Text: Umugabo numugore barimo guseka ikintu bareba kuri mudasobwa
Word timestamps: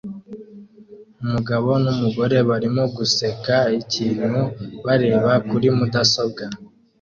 Umugabo 1.23 1.69
numugore 1.83 2.37
barimo 2.49 2.83
guseka 2.97 3.57
ikintu 3.81 4.39
bareba 4.85 5.31
kuri 5.49 5.67
mudasobwa 5.77 6.43